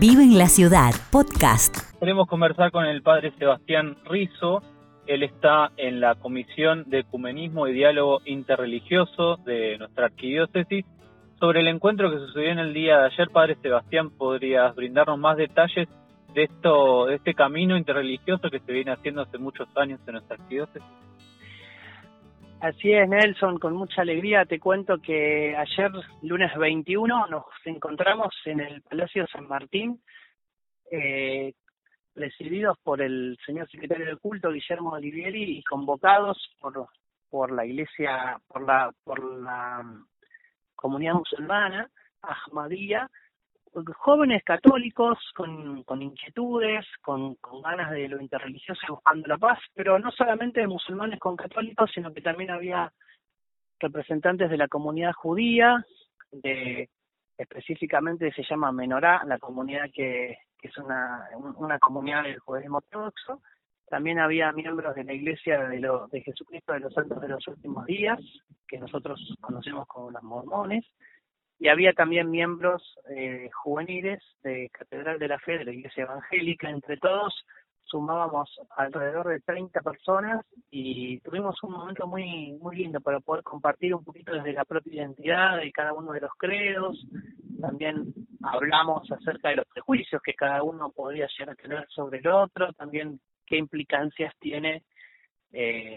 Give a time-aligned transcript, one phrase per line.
[0.00, 1.76] Vive en la Ciudad, podcast.
[1.98, 4.62] Queremos conversar con el padre Sebastián Rizo.
[5.06, 10.86] Él está en la Comisión de Ecumenismo y Diálogo Interreligioso de nuestra arquidiócesis.
[11.38, 15.36] Sobre el encuentro que sucedió en el día de ayer, padre Sebastián, ¿podrías brindarnos más
[15.36, 15.86] detalles
[16.32, 20.36] de, esto, de este camino interreligioso que se viene haciendo hace muchos años en nuestra
[20.36, 20.82] arquidiócesis?
[22.60, 24.44] Así es, Nelson, con mucha alegría.
[24.44, 25.90] Te cuento que ayer,
[26.20, 30.02] lunes 21, nos encontramos en el Palacio San Martín,
[30.90, 31.54] eh,
[32.14, 36.86] recibidos por el señor secretario de culto, Guillermo Olivieri, y convocados por,
[37.30, 39.82] por la iglesia, por la, por la
[40.74, 41.88] comunidad musulmana,
[42.20, 43.08] Ahmadía,
[43.96, 49.98] jóvenes católicos con, con inquietudes, con, ganas de lo interreligioso y buscando la paz, pero
[49.98, 52.92] no solamente musulmanes con católicos, sino que también había
[53.78, 55.84] representantes de la comunidad judía,
[56.32, 56.88] de
[57.38, 63.40] específicamente se llama Menorá, la comunidad que, que es una, una comunidad del judaísmo ortodoxo,
[63.90, 67.46] también había miembros de la Iglesia de, lo, de Jesucristo de los Santos de los
[67.48, 68.20] Últimos Días,
[68.68, 70.84] que nosotros conocemos como los mormones,
[71.60, 76.70] y había también miembros eh, juveniles de Catedral de la Fe de la Iglesia Evangélica.
[76.70, 77.34] Entre todos
[77.84, 83.94] sumábamos alrededor de 30 personas y tuvimos un momento muy muy lindo para poder compartir
[83.94, 87.06] un poquito desde la propia identidad de cada uno de los credos.
[87.60, 92.28] También hablamos acerca de los prejuicios que cada uno podría llegar a tener sobre el
[92.28, 94.82] otro, también qué implicancias tiene
[95.52, 95.89] eh,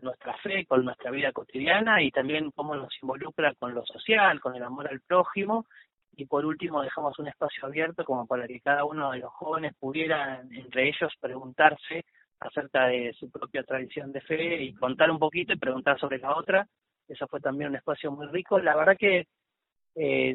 [0.00, 4.54] nuestra fe con nuestra vida cotidiana y también cómo nos involucra con lo social, con
[4.54, 5.66] el amor al prójimo
[6.16, 9.74] y por último dejamos un espacio abierto como para que cada uno de los jóvenes
[9.78, 12.04] pudiera entre ellos preguntarse
[12.40, 16.36] acerca de su propia tradición de fe y contar un poquito y preguntar sobre la
[16.36, 16.66] otra.
[17.08, 18.58] Eso fue también un espacio muy rico.
[18.58, 19.26] La verdad que
[19.94, 20.34] eh,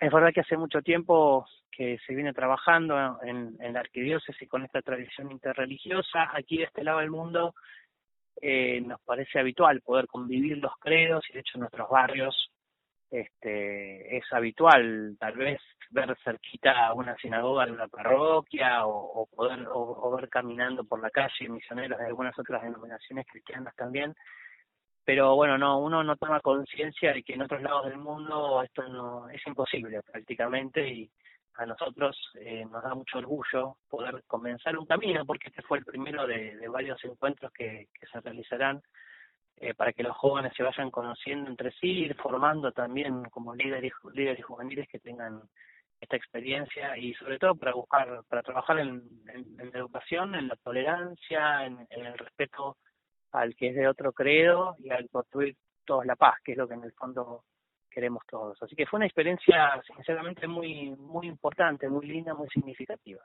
[0.00, 4.64] es verdad que hace mucho tiempo que se viene trabajando en, en la arquidiócesis con
[4.64, 6.30] esta tradición interreligiosa.
[6.34, 7.54] Aquí de este lado del mundo
[8.40, 12.50] eh, nos parece habitual poder convivir los credos y de hecho en nuestros barrios
[13.10, 15.60] este, es habitual tal vez
[15.90, 21.10] ver cerquita una sinagoga de una parroquia o, o poder o ver caminando por la
[21.10, 24.14] calle misioneros de algunas otras denominaciones cristianas también.
[25.06, 28.82] Pero bueno, no, uno no toma conciencia de que en otros lados del mundo esto
[28.88, 31.08] no es imposible prácticamente y
[31.56, 35.84] a nosotros eh, nos da mucho orgullo poder comenzar un camino porque este fue el
[35.84, 38.82] primero de, varios encuentros que, se realizarán
[39.56, 43.92] eh, para que los jóvenes se vayan conociendo entre sí, ir formando también como líderes,
[44.12, 45.40] líderes juveniles que tengan
[45.98, 51.64] esta experiencia y sobre todo para buscar, para trabajar en, la educación, en la tolerancia,
[51.64, 52.76] en, en el respeto
[53.32, 55.56] al que es de otro credo y al construir
[55.86, 57.44] todos la paz, que es lo que en el fondo
[57.96, 58.62] queremos todos.
[58.62, 63.22] Así que fue una experiencia sinceramente muy muy importante, muy linda, muy significativa.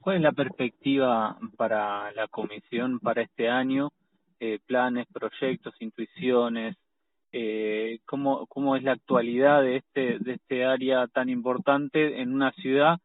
[0.00, 3.90] ¿Cuál es la perspectiva para la comisión para este año?
[4.40, 6.76] Eh, planes, proyectos, intuiciones,
[7.30, 12.52] eh, ¿cómo, cómo es la actualidad de este, de este área tan importante en una
[12.52, 12.98] ciudad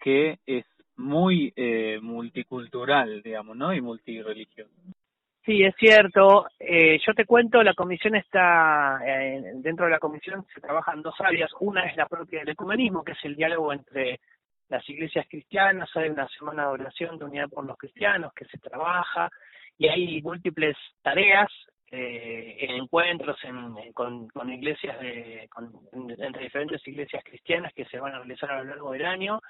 [0.00, 0.64] que es
[0.96, 3.74] muy eh, multicultural, digamos, ¿no?
[3.74, 4.72] Y multireligiosa.
[5.44, 6.46] Sí, es cierto.
[6.60, 11.16] Eh, yo te cuento, la comisión está, eh, dentro de la comisión se trabajan dos
[11.20, 11.50] áreas.
[11.58, 14.20] Una es la propia del ecumenismo, que es el diálogo entre
[14.68, 15.90] las iglesias cristianas.
[15.96, 19.28] Hay una semana de oración de unidad por los cristianos que se trabaja
[19.78, 21.50] y hay múltiples tareas,
[21.90, 25.72] eh, encuentros en, con, con iglesias, de, con,
[26.20, 29.40] entre diferentes iglesias cristianas que se van a realizar a lo largo del año.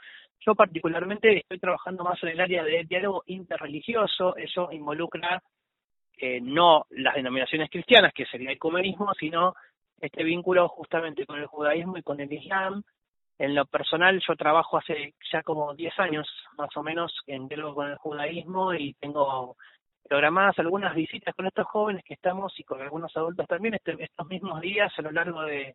[0.41, 4.35] Yo particularmente estoy trabajando más en el área de diálogo interreligioso.
[4.37, 5.43] Eso involucra
[6.19, 9.55] eh, no las denominaciones cristianas, que sería el ecumenismo, sino
[10.01, 12.83] este vínculo justamente con el judaísmo y con el islam.
[13.39, 17.77] En lo personal, yo trabajo hace ya como 10 años más o menos en diálogo
[17.77, 19.57] con el judaísmo y tengo
[20.09, 24.27] programadas algunas visitas con estos jóvenes que estamos y con algunos adultos también este, estos
[24.27, 25.75] mismos días a lo largo de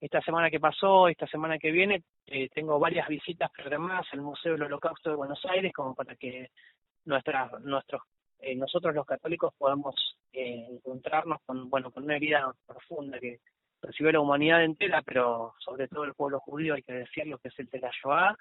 [0.00, 4.52] esta semana que pasó, esta semana que viene, eh, tengo varias visitas programadas al Museo
[4.52, 6.50] del Holocausto de Buenos Aires como para que
[7.04, 8.02] nuestras, nuestros
[8.40, 9.94] eh, nosotros los católicos podamos
[10.32, 13.40] eh, encontrarnos con, bueno, con una herida profunda que
[13.82, 17.58] recibió la humanidad entera, pero sobre todo el pueblo judío, hay que decirlo, que es
[17.58, 18.36] el de la Shoah.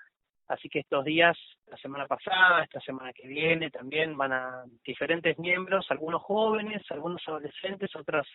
[0.48, 5.38] Así que estos días, la semana pasada, esta semana que viene, también van a diferentes
[5.40, 8.26] miembros, algunos jóvenes, algunos adolescentes, otros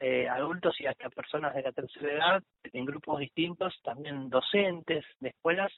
[0.00, 5.28] eh, adultos y hasta personas de la tercera edad, en grupos distintos, también docentes de
[5.28, 5.70] escuelas,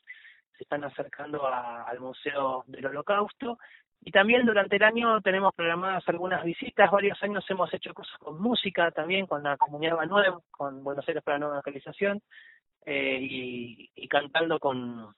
[0.56, 3.58] se están acercando al Museo del Holocausto
[4.04, 8.40] y también durante el año tenemos programadas algunas visitas, varios años hemos hecho cosas con
[8.40, 12.20] música también, con la comunidad Manuel, con Buenos Aires para la Nueva Localización.
[12.86, 15.14] eh, y, y cantando con,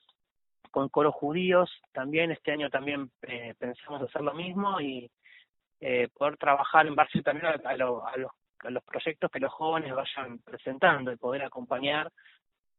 [0.70, 2.30] con coros judíos también.
[2.30, 5.10] Este año también eh, pensamos hacer lo mismo y
[5.80, 9.94] eh, poder trabajar en base también a, a, los, a los proyectos que los jóvenes
[9.94, 12.10] vayan presentando y poder acompañar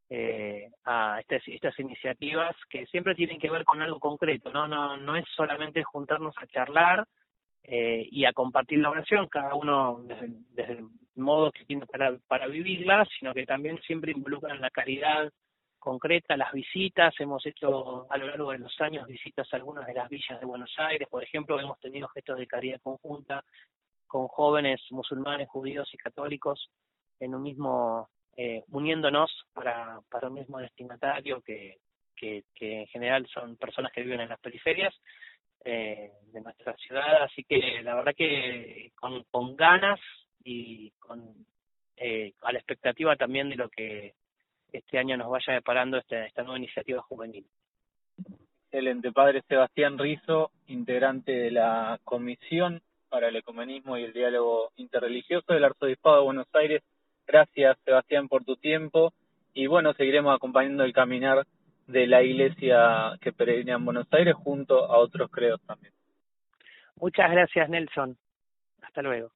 [0.10, 4.98] eh, a estas, estas iniciativas que siempre tienen que ver con algo concreto, no no
[4.98, 7.06] no es solamente juntarnos a charlar
[7.64, 12.18] eh, y a compartir la oración, cada uno desde, desde, el modo que tiene para,
[12.28, 15.30] para vivirla, sino que también siempre involucran la caridad
[15.78, 19.94] concreta, las visitas, hemos hecho a lo largo de los años visitas a algunas de
[19.94, 23.44] las villas de Buenos Aires, por ejemplo, hemos tenido gestos de caridad conjunta
[24.08, 26.70] con jóvenes musulmanes, judíos y católicos
[27.20, 31.80] en un mismo eh, uniéndonos para, para un mismo destinatario que,
[32.16, 34.94] que, en general son personas que viven en las periferias
[35.66, 40.00] eh, de nuestra ciudad, así que la verdad que con, con ganas
[40.44, 41.46] y con
[41.98, 44.14] eh, a la expectativa también de lo que
[44.72, 47.46] este año nos vaya deparando esta, esta nueva iniciativa juvenil.
[48.66, 55.54] Excelente, padre Sebastián Rizo, integrante de la Comisión para el Ecumenismo y el Diálogo Interreligioso
[55.54, 56.84] del Arzobispado de Buenos Aires
[57.28, 59.14] Gracias, Sebastián, por tu tiempo.
[59.54, 61.46] Y bueno, seguiremos acompañando el caminar
[61.88, 65.94] de la iglesia que peregrina en Buenos Aires junto a otros credos también.
[66.96, 68.18] Muchas gracias, Nelson.
[68.82, 69.30] Hasta luego.